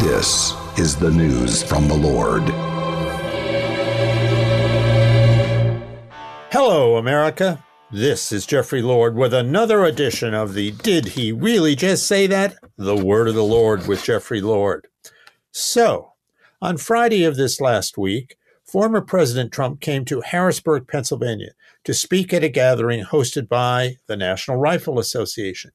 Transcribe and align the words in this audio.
This 0.00 0.54
is 0.76 0.96
the 0.96 1.10
news 1.12 1.62
from 1.62 1.86
the 1.86 1.94
Lord. 1.94 2.42
Hello, 6.50 6.96
America. 6.96 7.64
This 7.92 8.32
is 8.32 8.44
Jeffrey 8.44 8.82
Lord 8.82 9.14
with 9.14 9.32
another 9.32 9.84
edition 9.84 10.34
of 10.34 10.54
the 10.54 10.72
Did 10.72 11.06
He 11.06 11.30
Really 11.30 11.76
Just 11.76 12.08
Say 12.08 12.26
That? 12.26 12.56
The 12.76 12.96
Word 12.96 13.28
of 13.28 13.36
the 13.36 13.44
Lord 13.44 13.86
with 13.86 14.02
Jeffrey 14.02 14.40
Lord. 14.40 14.88
So, 15.52 16.14
on 16.60 16.76
Friday 16.76 17.22
of 17.22 17.36
this 17.36 17.60
last 17.60 17.96
week, 17.96 18.36
former 18.70 19.00
President 19.00 19.50
Trump 19.50 19.80
came 19.80 20.04
to 20.04 20.20
Harrisburg, 20.20 20.86
Pennsylvania 20.86 21.50
to 21.82 21.92
speak 21.92 22.32
at 22.32 22.44
a 22.44 22.48
gathering 22.48 23.04
hosted 23.04 23.48
by 23.48 23.96
the 24.06 24.16
National 24.16 24.58
Rifle 24.58 25.00
Association. 25.00 25.72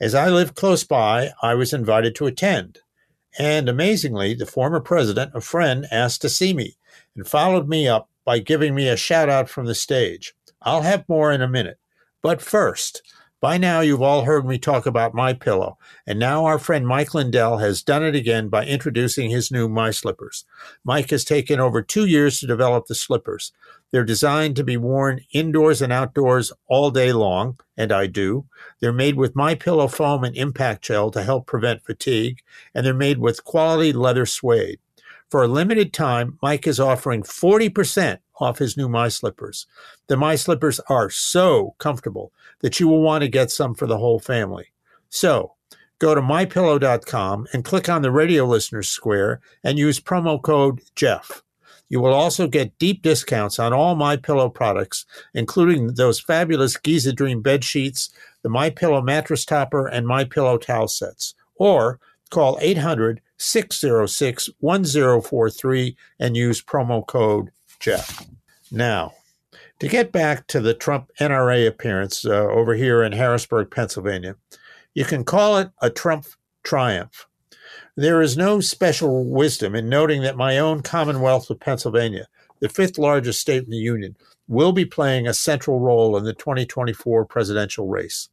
As 0.00 0.12
I 0.12 0.28
live 0.28 0.56
close 0.56 0.82
by, 0.82 1.30
I 1.40 1.54
was 1.54 1.72
invited 1.72 2.16
to 2.16 2.26
attend. 2.26 2.80
And 3.38 3.68
amazingly, 3.68 4.34
the 4.34 4.44
former 4.44 4.80
president, 4.80 5.30
a 5.34 5.40
friend, 5.40 5.86
asked 5.92 6.20
to 6.22 6.28
see 6.28 6.52
me 6.52 6.76
and 7.14 7.28
followed 7.28 7.68
me 7.68 7.86
up 7.86 8.08
by 8.24 8.40
giving 8.40 8.74
me 8.74 8.88
a 8.88 8.96
shout 8.96 9.28
out 9.28 9.48
from 9.48 9.66
the 9.66 9.74
stage. 9.74 10.34
I'll 10.60 10.82
have 10.82 11.08
more 11.08 11.30
in 11.30 11.42
a 11.42 11.48
minute. 11.48 11.78
But 12.22 12.42
first, 12.42 13.02
by 13.42 13.58
now 13.58 13.80
you've 13.80 14.00
all 14.00 14.22
heard 14.22 14.46
me 14.46 14.56
talk 14.56 14.86
about 14.86 15.14
my 15.14 15.32
pillow, 15.32 15.76
and 16.06 16.16
now 16.16 16.44
our 16.44 16.60
friend 16.60 16.86
Mike 16.86 17.12
Lindell 17.12 17.58
has 17.58 17.82
done 17.82 18.04
it 18.04 18.14
again 18.14 18.48
by 18.48 18.64
introducing 18.64 19.30
his 19.30 19.50
new 19.50 19.68
My 19.68 19.90
Slippers. 19.90 20.44
Mike 20.84 21.10
has 21.10 21.24
taken 21.24 21.58
over 21.58 21.82
two 21.82 22.06
years 22.06 22.38
to 22.38 22.46
develop 22.46 22.86
the 22.86 22.94
slippers. 22.94 23.50
They're 23.90 24.04
designed 24.04 24.54
to 24.56 24.64
be 24.64 24.76
worn 24.76 25.22
indoors 25.32 25.82
and 25.82 25.92
outdoors 25.92 26.52
all 26.68 26.92
day 26.92 27.12
long, 27.12 27.58
and 27.76 27.90
I 27.90 28.06
do. 28.06 28.46
They're 28.78 28.92
made 28.92 29.16
with 29.16 29.34
my 29.34 29.56
pillow 29.56 29.88
foam 29.88 30.22
and 30.22 30.36
impact 30.36 30.84
gel 30.84 31.10
to 31.10 31.24
help 31.24 31.48
prevent 31.48 31.84
fatigue, 31.84 32.42
and 32.72 32.86
they're 32.86 32.94
made 32.94 33.18
with 33.18 33.42
quality 33.42 33.92
leather 33.92 34.24
suede. 34.24 34.78
For 35.32 35.42
a 35.42 35.48
limited 35.48 35.92
time, 35.92 36.38
Mike 36.42 36.68
is 36.68 36.78
offering 36.78 37.24
40% 37.24 38.18
off 38.42 38.58
his 38.58 38.76
new 38.76 38.88
My 38.88 39.08
Slippers. 39.08 39.66
The 40.08 40.16
My 40.16 40.34
Slippers 40.34 40.80
are 40.88 41.10
so 41.10 41.74
comfortable 41.78 42.32
that 42.60 42.80
you 42.80 42.88
will 42.88 43.00
want 43.00 43.22
to 43.22 43.28
get 43.28 43.50
some 43.50 43.74
for 43.74 43.86
the 43.86 43.98
whole 43.98 44.18
family. 44.18 44.72
So, 45.08 45.54
go 45.98 46.14
to 46.14 46.20
mypillow.com 46.20 47.46
and 47.52 47.64
click 47.64 47.88
on 47.88 48.02
the 48.02 48.10
radio 48.10 48.44
listeners 48.44 48.88
square 48.88 49.40
and 49.62 49.78
use 49.78 50.00
promo 50.00 50.40
code 50.40 50.80
Jeff. 50.94 51.42
You 51.88 52.00
will 52.00 52.14
also 52.14 52.48
get 52.48 52.78
deep 52.78 53.02
discounts 53.02 53.58
on 53.58 53.74
all 53.74 53.94
My 53.94 54.16
Pillow 54.16 54.48
products, 54.48 55.04
including 55.34 55.94
those 55.94 56.18
fabulous 56.18 56.78
Giza 56.78 57.12
Dream 57.12 57.42
bed 57.42 57.64
sheets, 57.64 58.08
the 58.42 58.48
My 58.48 58.70
Pillow 58.70 59.02
mattress 59.02 59.44
topper, 59.44 59.86
and 59.86 60.06
My 60.06 60.24
Pillow 60.24 60.56
towel 60.56 60.88
sets. 60.88 61.34
Or 61.56 62.00
call 62.30 62.58
800 62.62 63.20
606 63.36 64.48
1043 64.60 65.96
and 66.18 66.36
use 66.36 66.62
promo 66.62 67.06
code 67.06 67.50
Jeff. 67.82 68.24
Now, 68.70 69.14
to 69.80 69.88
get 69.88 70.12
back 70.12 70.46
to 70.46 70.60
the 70.60 70.72
Trump 70.72 71.10
NRA 71.18 71.66
appearance 71.66 72.24
uh, 72.24 72.30
over 72.30 72.74
here 72.74 73.02
in 73.02 73.10
Harrisburg, 73.10 73.72
Pennsylvania, 73.72 74.36
you 74.94 75.04
can 75.04 75.24
call 75.24 75.58
it 75.58 75.70
a 75.82 75.90
Trump 75.90 76.26
triumph. 76.62 77.26
There 77.96 78.22
is 78.22 78.36
no 78.36 78.60
special 78.60 79.24
wisdom 79.28 79.74
in 79.74 79.88
noting 79.88 80.22
that 80.22 80.36
my 80.36 80.58
own 80.58 80.82
Commonwealth 80.82 81.50
of 81.50 81.58
Pennsylvania, 81.58 82.28
the 82.60 82.68
fifth 82.68 82.98
largest 82.98 83.40
state 83.40 83.64
in 83.64 83.70
the 83.70 83.76
Union, 83.76 84.16
will 84.46 84.70
be 84.70 84.84
playing 84.84 85.26
a 85.26 85.34
central 85.34 85.80
role 85.80 86.16
in 86.16 86.22
the 86.22 86.34
2024 86.34 87.24
presidential 87.24 87.88
race. 87.88 88.28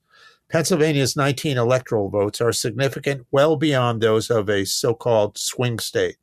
Pennsylvania's 0.49 1.15
19 1.15 1.57
electoral 1.57 2.09
votes 2.09 2.39
are 2.39 2.51
significant, 2.51 3.25
well 3.31 3.55
beyond 3.55 3.99
those 3.99 4.29
of 4.29 4.47
a 4.47 4.65
so 4.65 4.93
called 4.93 5.39
swing 5.39 5.79
state. 5.79 6.17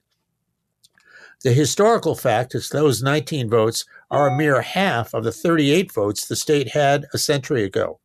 The 1.47 1.53
historical 1.53 2.17
fact 2.17 2.57
is 2.57 2.71
those 2.71 3.05
19 3.05 3.49
votes 3.49 3.85
are 4.11 4.27
a 4.27 4.37
mere 4.37 4.63
half 4.63 5.15
of 5.15 5.23
the 5.23 5.31
38 5.31 5.93
votes 5.93 6.27
the 6.27 6.35
state 6.35 6.71
had 6.71 7.07
a 7.15 7.19
century 7.19 7.63
ago. 7.63 8.01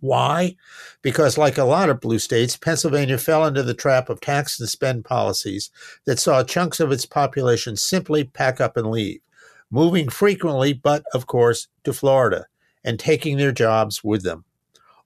Why? 0.00 0.56
Because, 1.00 1.38
like 1.38 1.56
a 1.56 1.64
lot 1.64 1.88
of 1.88 2.02
blue 2.02 2.18
states, 2.18 2.58
Pennsylvania 2.58 3.16
fell 3.16 3.46
into 3.46 3.62
the 3.62 3.72
trap 3.72 4.10
of 4.10 4.20
tax 4.20 4.60
and 4.60 4.68
spend 4.68 5.06
policies 5.06 5.70
that 6.04 6.18
saw 6.18 6.44
chunks 6.44 6.78
of 6.78 6.92
its 6.92 7.06
population 7.06 7.74
simply 7.74 8.22
pack 8.22 8.60
up 8.60 8.76
and 8.76 8.90
leave, 8.90 9.22
moving 9.70 10.10
frequently, 10.10 10.74
but 10.74 11.04
of 11.14 11.26
course, 11.26 11.68
to 11.84 11.94
Florida 11.94 12.44
and 12.84 13.00
taking 13.00 13.38
their 13.38 13.52
jobs 13.52 14.04
with 14.04 14.24
them. 14.24 14.44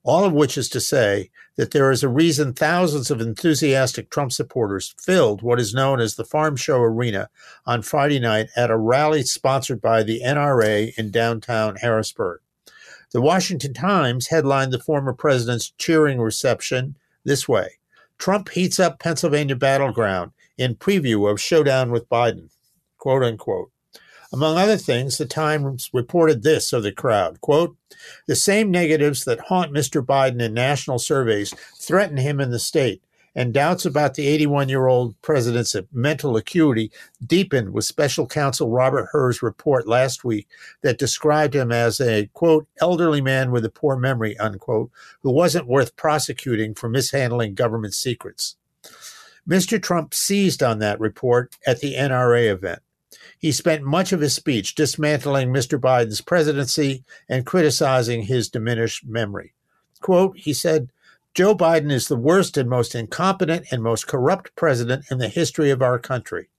All 0.07 0.23
of 0.23 0.31
which 0.31 0.57
is 0.57 0.69
to 0.69 0.79
say 0.79 1.31
that 1.57 1.71
there 1.71 1.91
is 1.91 2.01
a 2.01 2.07
reason 2.07 2.53
thousands 2.53 3.11
of 3.11 3.19
enthusiastic 3.19 4.09
Trump 4.09 4.31
supporters 4.31 4.95
filled 4.97 5.41
what 5.41 5.59
is 5.59 5.73
known 5.73 5.99
as 5.99 6.15
the 6.15 6.23
Farm 6.23 6.55
Show 6.55 6.79
Arena 6.79 7.29
on 7.65 7.81
Friday 7.81 8.17
night 8.17 8.47
at 8.55 8.71
a 8.71 8.77
rally 8.77 9.23
sponsored 9.23 9.81
by 9.81 10.03
the 10.03 10.21
NRA 10.25 10.97
in 10.97 11.11
downtown 11.11 11.75
Harrisburg. 11.75 12.39
The 13.11 13.19
Washington 13.19 13.73
Times 13.73 14.27
headlined 14.27 14.71
the 14.71 14.79
former 14.79 15.11
president's 15.11 15.71
cheering 15.71 16.21
reception 16.21 16.95
this 17.25 17.49
way 17.49 17.71
Trump 18.17 18.47
heats 18.47 18.79
up 18.79 18.99
Pennsylvania 18.99 19.57
battleground 19.57 20.31
in 20.57 20.75
preview 20.75 21.29
of 21.29 21.41
showdown 21.41 21.91
with 21.91 22.07
Biden, 22.07 22.49
quote 22.97 23.23
unquote. 23.23 23.71
Among 24.33 24.57
other 24.57 24.77
things, 24.77 25.17
the 25.17 25.25
Times 25.25 25.89
reported 25.93 26.43
this 26.43 26.73
of 26.73 26.83
the 26.83 26.91
crowd 26.91 27.39
quote, 27.41 27.77
the 28.27 28.35
same 28.35 28.71
negatives 28.71 29.25
that 29.25 29.39
haunt 29.39 29.73
Mr. 29.73 30.05
Biden 30.05 30.41
in 30.41 30.53
national 30.53 30.99
surveys 30.99 31.53
threaten 31.77 32.17
him 32.17 32.39
in 32.39 32.51
the 32.51 32.59
state 32.59 33.01
and 33.37 33.53
doubts 33.53 33.85
about 33.85 34.15
the 34.15 34.27
81 34.27 34.67
year 34.67 34.87
old 34.87 35.19
president's 35.21 35.75
mental 35.93 36.35
acuity 36.35 36.91
deepened 37.25 37.71
with 37.71 37.85
special 37.85 38.25
counsel 38.25 38.71
Robert 38.71 39.09
Hur's 39.11 39.43
report 39.43 39.87
last 39.87 40.25
week 40.25 40.47
that 40.81 40.97
described 40.97 41.55
him 41.55 41.71
as 41.71 42.01
a, 42.01 42.27
quote, 42.33 42.67
elderly 42.81 43.21
man 43.21 43.51
with 43.51 43.63
a 43.63 43.69
poor 43.69 43.95
memory, 43.95 44.35
unquote, 44.39 44.89
who 45.21 45.31
wasn't 45.31 45.67
worth 45.67 45.95
prosecuting 45.95 46.73
for 46.73 46.89
mishandling 46.89 47.53
government 47.53 47.93
secrets. 47.93 48.55
Mr. 49.47 49.81
Trump 49.81 50.15
seized 50.15 50.63
on 50.63 50.79
that 50.79 50.99
report 50.99 51.55
at 51.65 51.79
the 51.79 51.93
NRA 51.93 52.51
event. 52.51 52.81
He 53.39 53.51
spent 53.51 53.83
much 53.83 54.11
of 54.11 54.19
his 54.19 54.33
speech 54.33 54.75
dismantling 54.75 55.49
Mr. 55.49 55.79
Biden's 55.79 56.21
presidency 56.21 57.03
and 57.29 57.45
criticizing 57.45 58.23
his 58.23 58.49
diminished 58.49 59.05
memory. 59.05 59.53
Quote, 60.01 60.37
he 60.37 60.53
said, 60.53 60.91
Joe 61.33 61.55
Biden 61.55 61.91
is 61.91 62.07
the 62.07 62.15
worst 62.15 62.57
and 62.57 62.69
most 62.69 62.95
incompetent 62.95 63.67
and 63.71 63.83
most 63.83 64.07
corrupt 64.07 64.55
president 64.55 65.05
in 65.11 65.19
the 65.19 65.27
history 65.29 65.69
of 65.69 65.81
our 65.81 65.99
country. 65.99 66.49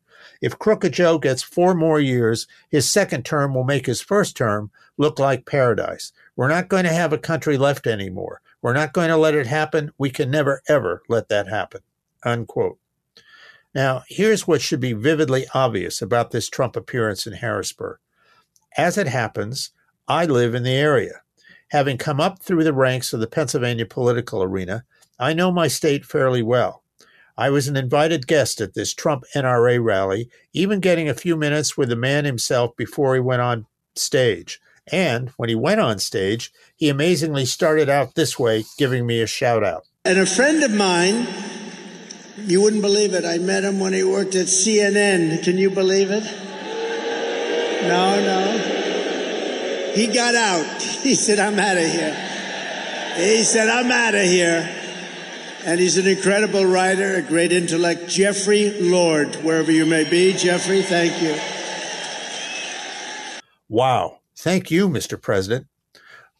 If 0.40 0.58
Crooked 0.58 0.92
Joe 0.92 1.18
gets 1.18 1.42
four 1.42 1.74
more 1.74 1.98
years, 1.98 2.46
his 2.68 2.88
second 2.88 3.24
term 3.24 3.54
will 3.54 3.64
make 3.64 3.86
his 3.86 4.00
first 4.00 4.36
term 4.36 4.70
look 4.96 5.18
like 5.18 5.46
paradise. 5.46 6.12
We're 6.36 6.48
not 6.48 6.68
going 6.68 6.84
to 6.84 6.92
have 6.92 7.12
a 7.12 7.18
country 7.18 7.58
left 7.58 7.86
anymore. 7.86 8.40
We're 8.62 8.72
not 8.72 8.92
going 8.92 9.08
to 9.08 9.16
let 9.16 9.34
it 9.34 9.46
happen. 9.46 9.92
We 9.98 10.10
can 10.10 10.30
never, 10.30 10.62
ever 10.68 11.02
let 11.08 11.28
that 11.28 11.48
happen. 11.48 11.80
Unquote. 12.22 12.78
Now, 13.74 14.02
here's 14.08 14.46
what 14.46 14.60
should 14.60 14.80
be 14.80 14.92
vividly 14.92 15.46
obvious 15.54 16.00
about 16.00 16.30
this 16.30 16.48
Trump 16.48 16.76
appearance 16.76 17.26
in 17.26 17.34
Harrisburg. 17.34 17.98
As 18.76 18.96
it 18.96 19.08
happens, 19.08 19.70
I 20.06 20.24
live 20.24 20.54
in 20.54 20.62
the 20.62 20.70
area. 20.70 21.22
Having 21.68 21.98
come 21.98 22.20
up 22.20 22.40
through 22.40 22.64
the 22.64 22.72
ranks 22.72 23.12
of 23.12 23.20
the 23.20 23.26
Pennsylvania 23.26 23.84
political 23.84 24.42
arena, 24.42 24.84
I 25.18 25.34
know 25.34 25.50
my 25.50 25.68
state 25.68 26.04
fairly 26.04 26.42
well. 26.42 26.82
I 27.36 27.50
was 27.50 27.68
an 27.68 27.76
invited 27.76 28.26
guest 28.26 28.60
at 28.60 28.74
this 28.74 28.94
Trump 28.94 29.24
NRA 29.34 29.82
rally, 29.82 30.28
even 30.52 30.80
getting 30.80 31.08
a 31.08 31.14
few 31.14 31.36
minutes 31.36 31.76
with 31.76 31.88
the 31.88 31.96
man 31.96 32.24
himself 32.24 32.76
before 32.76 33.14
he 33.14 33.20
went 33.20 33.42
on 33.42 33.66
stage. 33.94 34.60
And 34.90 35.28
when 35.36 35.48
he 35.48 35.54
went 35.54 35.80
on 35.80 35.98
stage, 35.98 36.52
he 36.74 36.88
amazingly 36.88 37.44
started 37.44 37.88
out 37.88 38.14
this 38.14 38.38
way, 38.38 38.64
giving 38.78 39.06
me 39.06 39.20
a 39.20 39.26
shout 39.26 39.62
out. 39.62 39.84
And 40.04 40.18
a 40.18 40.26
friend 40.26 40.64
of 40.64 40.72
mine, 40.72 41.28
you 42.46 42.60
wouldn't 42.62 42.82
believe 42.82 43.14
it, 43.14 43.24
I 43.24 43.38
met 43.38 43.64
him 43.64 43.80
when 43.80 43.92
he 43.92 44.04
worked 44.04 44.34
at 44.34 44.46
CNN. 44.46 45.42
Can 45.42 45.58
you 45.58 45.70
believe 45.70 46.10
it? 46.10 46.24
No, 47.82 48.20
no. 48.20 49.92
He 49.94 50.06
got 50.06 50.34
out. 50.34 50.82
He 50.98 51.14
said, 51.14 51.38
I'm 51.38 51.58
out 51.58 51.76
of 51.76 51.84
here. 51.84 52.12
He 53.16 53.44
said, 53.44 53.68
I'm 53.68 53.90
out 53.90 54.14
of 54.14 54.24
here. 54.24 54.68
And 55.64 55.80
he's 55.80 55.96
an 55.96 56.06
incredible 56.06 56.66
writer, 56.66 57.14
a 57.14 57.22
great 57.22 57.52
intellect. 57.52 58.08
Jeffrey 58.08 58.78
Lord, 58.80 59.36
wherever 59.36 59.70
you 59.70 59.86
may 59.86 60.08
be. 60.08 60.32
Jeffrey, 60.32 60.82
thank 60.82 61.22
you. 61.22 61.36
Wow. 63.68 64.18
Thank 64.36 64.70
you, 64.70 64.88
Mr. 64.88 65.20
President. 65.20 65.66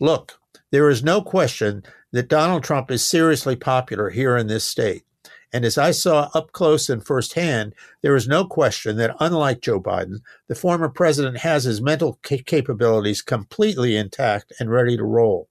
Look, 0.00 0.38
there 0.70 0.88
is 0.88 1.02
no 1.02 1.22
question 1.22 1.84
that 2.12 2.28
Donald 2.28 2.64
Trump 2.64 2.90
is 2.90 3.04
seriously 3.04 3.56
popular 3.56 4.10
here 4.10 4.36
in 4.36 4.46
this 4.46 4.64
state. 4.64 5.04
And 5.52 5.64
as 5.64 5.78
I 5.78 5.92
saw 5.92 6.30
up 6.34 6.52
close 6.52 6.90
and 6.90 7.04
firsthand, 7.04 7.74
there 8.02 8.14
is 8.16 8.28
no 8.28 8.44
question 8.44 8.96
that 8.98 9.16
unlike 9.18 9.60
Joe 9.62 9.80
Biden, 9.80 10.20
the 10.46 10.54
former 10.54 10.88
president 10.88 11.38
has 11.38 11.64
his 11.64 11.80
mental 11.80 12.18
capabilities 12.22 13.22
completely 13.22 13.96
intact 13.96 14.52
and 14.60 14.70
ready 14.70 14.96
to 14.96 15.04
roll. 15.04 15.48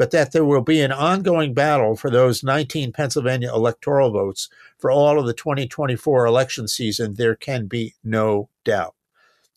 but 0.00 0.12
that 0.12 0.32
there 0.32 0.46
will 0.46 0.62
be 0.62 0.80
an 0.80 0.92
ongoing 0.92 1.52
battle 1.52 1.94
for 1.94 2.08
those 2.08 2.42
19 2.42 2.90
Pennsylvania 2.90 3.52
electoral 3.52 4.10
votes 4.10 4.48
for 4.78 4.90
all 4.90 5.18
of 5.18 5.26
the 5.26 5.34
2024 5.34 6.24
election 6.24 6.66
season, 6.66 7.12
there 7.16 7.34
can 7.34 7.66
be 7.66 7.94
no 8.02 8.48
doubt. 8.64 8.94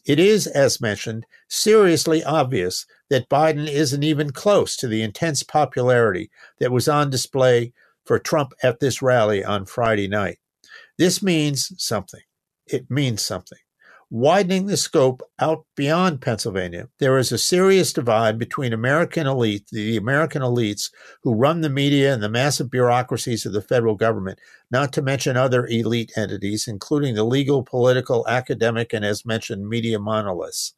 It 0.06 0.20
is, 0.20 0.46
as 0.48 0.82
mentioned, 0.82 1.26
seriously 1.48 2.26
obvious 2.26 2.86
that 3.10 3.30
Biden 3.30 3.70
isn't 3.70 4.04
even 4.04 4.32
close 4.32 4.76
to 4.76 4.88
the 4.90 5.02
intense 5.02 5.44
popularity 5.44 6.30
that 6.60 6.74
was 6.74 6.90
on 6.90 7.10
display 7.10 7.72
for 8.06 8.20
Trump 8.20 8.54
at 8.64 8.80
this 8.80 9.02
rally 9.02 9.44
on 9.44 9.66
Friday 9.66 10.08
night. 10.08 10.38
This 10.98 11.24
means 11.24 11.72
something. 11.78 12.22
It 12.68 12.90
means 12.90 13.26
something 13.26 13.60
widening 14.14 14.68
the 14.68 14.78
scope 14.78 15.24
out 15.40 15.66
beyond 15.76 16.22
Pennsylvania, 16.22 16.88
there 17.00 17.18
is 17.18 17.32
a 17.32 17.38
serious 17.38 17.92
divide 17.92 18.38
between 18.38 18.72
American 18.72 19.26
elite, 19.26 19.66
the 19.72 19.98
American 19.98 20.44
elites 20.44 20.92
who 21.24 21.34
run 21.34 21.62
the 21.62 21.70
media 21.70 22.14
and 22.14 22.22
the 22.22 22.30
massive 22.30 22.70
bureaucracies 22.70 23.44
of 23.44 23.54
the 23.54 23.62
federal 23.62 23.96
government, 23.96 24.38
not 24.70 24.94
to 24.94 25.02
mention 25.02 25.36
other 25.36 25.66
elite 25.66 26.12
entities, 26.16 26.68
including 26.68 27.16
the 27.16 27.24
legal, 27.24 27.64
political, 27.64 28.24
academic, 28.28 28.94
and 28.94 29.04
as 29.04 29.26
mentioned, 29.26 29.68
media 29.68 29.98
monoliths. 29.98 30.76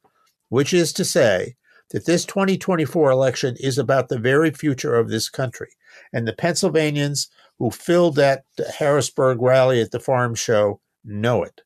Which 0.48 0.72
is 0.72 0.94
to 0.94 1.04
say, 1.04 1.56
that 1.90 2.06
this 2.06 2.24
2024 2.24 3.10
election 3.10 3.56
is 3.60 3.78
about 3.78 4.08
the 4.08 4.18
very 4.18 4.50
future 4.50 4.94
of 4.96 5.08
this 5.08 5.28
country. 5.28 5.68
And 6.12 6.26
the 6.26 6.32
Pennsylvanians 6.32 7.28
who 7.58 7.70
filled 7.70 8.16
that 8.16 8.44
Harrisburg 8.78 9.40
rally 9.40 9.80
at 9.80 9.90
the 9.90 10.00
farm 10.00 10.34
show 10.34 10.80
know 11.04 11.42
it. 11.42 11.62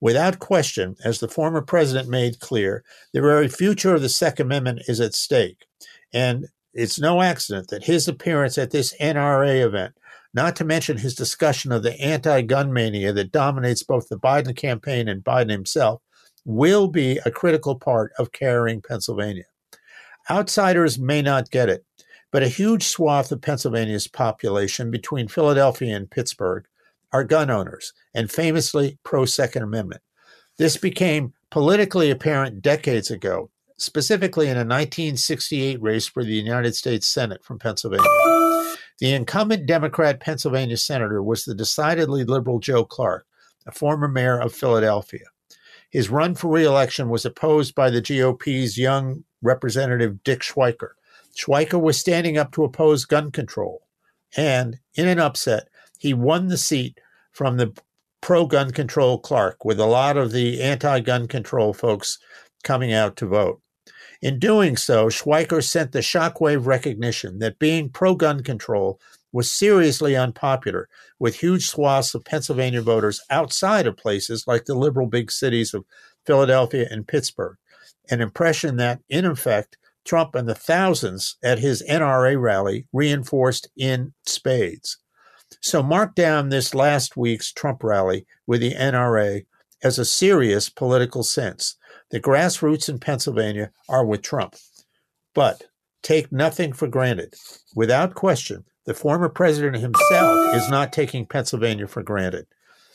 Without 0.00 0.38
question, 0.38 0.96
as 1.04 1.20
the 1.20 1.28
former 1.28 1.60
president 1.60 2.08
made 2.08 2.40
clear, 2.40 2.82
the 3.12 3.20
very 3.20 3.48
future 3.48 3.94
of 3.94 4.02
the 4.02 4.08
Second 4.08 4.46
Amendment 4.46 4.82
is 4.88 5.00
at 5.00 5.14
stake. 5.14 5.66
And 6.12 6.46
it's 6.72 6.98
no 6.98 7.20
accident 7.20 7.68
that 7.68 7.84
his 7.84 8.08
appearance 8.08 8.56
at 8.56 8.70
this 8.70 8.94
NRA 9.00 9.64
event, 9.64 9.94
not 10.32 10.56
to 10.56 10.64
mention 10.64 10.96
his 10.96 11.14
discussion 11.14 11.70
of 11.72 11.82
the 11.82 12.00
anti 12.00 12.42
gun 12.42 12.72
mania 12.72 13.12
that 13.12 13.32
dominates 13.32 13.82
both 13.82 14.08
the 14.08 14.18
Biden 14.18 14.56
campaign 14.56 15.08
and 15.08 15.24
Biden 15.24 15.50
himself, 15.50 16.00
will 16.50 16.88
be 16.88 17.18
a 17.24 17.30
critical 17.30 17.74
part 17.74 18.12
of 18.18 18.32
carrying 18.32 18.82
Pennsylvania. 18.82 19.44
Outsiders 20.30 20.98
may 20.98 21.22
not 21.22 21.50
get 21.50 21.68
it, 21.68 21.84
but 22.30 22.42
a 22.42 22.48
huge 22.48 22.84
swath 22.84 23.32
of 23.32 23.40
Pennsylvania's 23.40 24.08
population 24.08 24.90
between 24.90 25.28
Philadelphia 25.28 25.96
and 25.96 26.10
Pittsburgh 26.10 26.64
are 27.12 27.24
gun 27.24 27.50
owners 27.50 27.92
and 28.14 28.30
famously 28.30 28.98
pro 29.02 29.24
Second 29.24 29.62
Amendment. 29.62 30.02
This 30.58 30.76
became 30.76 31.32
politically 31.50 32.10
apparent 32.10 32.62
decades 32.62 33.10
ago, 33.10 33.50
specifically 33.78 34.46
in 34.46 34.56
a 34.56 34.60
1968 34.60 35.80
race 35.82 36.06
for 36.06 36.22
the 36.22 36.34
United 36.34 36.74
States 36.74 37.08
Senate 37.08 37.42
from 37.42 37.58
Pennsylvania. 37.58 38.06
The 38.98 39.14
incumbent 39.14 39.66
Democrat 39.66 40.20
Pennsylvania 40.20 40.76
senator 40.76 41.22
was 41.22 41.44
the 41.44 41.54
decidedly 41.54 42.22
liberal 42.22 42.60
Joe 42.60 42.84
Clark, 42.84 43.26
a 43.66 43.72
former 43.72 44.06
mayor 44.06 44.38
of 44.38 44.54
Philadelphia. 44.54 45.24
His 45.90 46.08
run 46.08 46.36
for 46.36 46.48
reelection 46.48 47.08
was 47.08 47.24
opposed 47.24 47.74
by 47.74 47.90
the 47.90 48.00
GOP's 48.00 48.78
young 48.78 49.24
Representative 49.42 50.22
Dick 50.22 50.40
Schweiker. 50.40 50.90
Schweiker 51.36 51.80
was 51.80 51.98
standing 51.98 52.38
up 52.38 52.52
to 52.52 52.64
oppose 52.64 53.04
gun 53.04 53.30
control, 53.30 53.86
and 54.36 54.78
in 54.94 55.08
an 55.08 55.18
upset, 55.18 55.68
he 55.98 56.14
won 56.14 56.46
the 56.46 56.56
seat 56.56 56.98
from 57.32 57.56
the 57.56 57.72
pro 58.20 58.46
gun 58.46 58.70
control 58.70 59.18
Clark, 59.18 59.64
with 59.64 59.80
a 59.80 59.86
lot 59.86 60.16
of 60.16 60.32
the 60.32 60.62
anti 60.62 61.00
gun 61.00 61.26
control 61.26 61.72
folks 61.72 62.18
coming 62.62 62.92
out 62.92 63.16
to 63.16 63.26
vote. 63.26 63.60
In 64.22 64.38
doing 64.38 64.76
so, 64.76 65.06
Schweiker 65.06 65.64
sent 65.64 65.92
the 65.92 66.00
shockwave 66.00 66.66
recognition 66.66 67.38
that 67.38 67.58
being 67.58 67.88
pro 67.88 68.14
gun 68.14 68.42
control 68.42 69.00
was 69.32 69.52
seriously 69.52 70.16
unpopular 70.16 70.88
with 71.18 71.36
huge 71.36 71.66
swaths 71.66 72.14
of 72.14 72.24
Pennsylvania 72.24 72.82
voters 72.82 73.20
outside 73.30 73.86
of 73.86 73.96
places 73.96 74.44
like 74.46 74.64
the 74.64 74.74
liberal 74.74 75.06
big 75.06 75.30
cities 75.30 75.74
of 75.74 75.84
Philadelphia 76.26 76.86
and 76.90 77.06
Pittsburgh. 77.06 77.56
An 78.10 78.20
impression 78.20 78.76
that, 78.76 79.00
in 79.08 79.24
effect, 79.24 79.76
Trump 80.04 80.34
and 80.34 80.48
the 80.48 80.54
thousands 80.54 81.36
at 81.42 81.58
his 81.58 81.82
NRA 81.88 82.40
rally 82.40 82.86
reinforced 82.92 83.68
in 83.76 84.12
spades. 84.26 84.98
So 85.60 85.82
mark 85.82 86.14
down 86.14 86.48
this 86.48 86.74
last 86.74 87.16
week's 87.16 87.52
Trump 87.52 87.82
rally 87.84 88.26
with 88.46 88.60
the 88.60 88.74
NRA 88.74 89.46
as 89.82 89.98
a 89.98 90.04
serious 90.04 90.68
political 90.68 91.22
sense. 91.22 91.76
The 92.10 92.20
grassroots 92.20 92.88
in 92.88 92.98
Pennsylvania 92.98 93.70
are 93.88 94.04
with 94.04 94.22
Trump. 94.22 94.56
But 95.34 95.64
take 96.02 96.32
nothing 96.32 96.72
for 96.72 96.88
granted. 96.88 97.34
Without 97.74 98.14
question, 98.14 98.64
the 98.90 98.94
former 98.94 99.28
president 99.28 99.76
himself 99.76 100.52
is 100.56 100.68
not 100.68 100.92
taking 100.92 101.24
Pennsylvania 101.24 101.86
for 101.86 102.02
granted. 102.02 102.44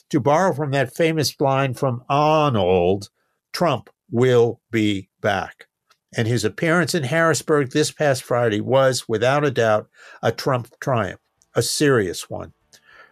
To 0.09 0.19
borrow 0.19 0.53
from 0.53 0.71
that 0.71 0.93
famous 0.93 1.39
line 1.39 1.73
from 1.73 2.03
Arnold, 2.09 3.07
Trump 3.53 3.89
will 4.11 4.59
be 4.71 5.07
back. 5.21 5.67
And 6.13 6.27
his 6.27 6.43
appearance 6.43 6.93
in 6.93 7.03
Harrisburg 7.03 7.71
this 7.71 7.91
past 7.91 8.23
Friday 8.23 8.59
was, 8.59 9.07
without 9.07 9.45
a 9.45 9.51
doubt, 9.51 9.87
a 10.21 10.33
Trump 10.33 10.67
triumph 10.81 11.21
a 11.53 11.61
serious 11.61 12.29
one. 12.29 12.51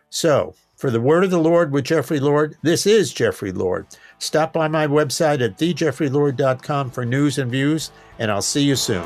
So, 0.09 0.53
for 0.75 0.91
the 0.91 0.99
word 0.99 1.23
of 1.23 1.31
the 1.31 1.39
Lord 1.39 1.71
with 1.71 1.85
Jeffrey 1.85 2.19
Lord, 2.19 2.57
this 2.63 2.85
is 2.85 3.13
Jeffrey 3.13 3.53
Lord. 3.53 3.87
Stop 4.19 4.51
by 4.51 4.67
my 4.67 4.87
website 4.87 5.41
at 5.41 5.57
thejeffreylord.com 5.57 6.91
for 6.91 7.05
news 7.05 7.37
and 7.37 7.49
views, 7.49 7.91
and 8.19 8.29
I'll 8.29 8.41
see 8.41 8.63
you 8.63 8.75
soon. 8.75 9.05